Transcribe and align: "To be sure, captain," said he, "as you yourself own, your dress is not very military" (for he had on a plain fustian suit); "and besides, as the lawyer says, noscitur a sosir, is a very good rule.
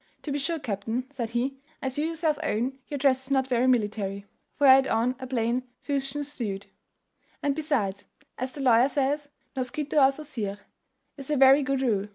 "To 0.23 0.31
be 0.31 0.39
sure, 0.39 0.57
captain," 0.57 1.05
said 1.11 1.29
he, 1.29 1.59
"as 1.79 1.99
you 1.99 2.07
yourself 2.07 2.39
own, 2.41 2.79
your 2.87 2.97
dress 2.97 3.25
is 3.25 3.29
not 3.29 3.45
very 3.45 3.67
military" 3.67 4.25
(for 4.55 4.65
he 4.65 4.73
had 4.73 4.87
on 4.87 5.15
a 5.19 5.27
plain 5.27 5.61
fustian 5.79 6.23
suit); 6.23 6.65
"and 7.43 7.53
besides, 7.55 8.07
as 8.35 8.51
the 8.51 8.61
lawyer 8.61 8.89
says, 8.89 9.29
noscitur 9.55 9.97
a 9.99 10.11
sosir, 10.11 10.57
is 11.17 11.29
a 11.29 11.37
very 11.37 11.61
good 11.61 11.83
rule. 11.83 12.07